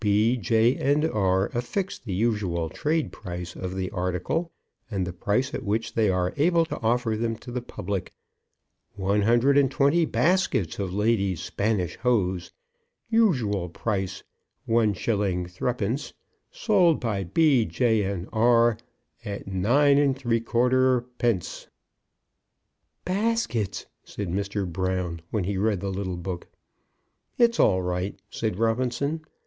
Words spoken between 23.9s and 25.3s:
said Mr. Brown,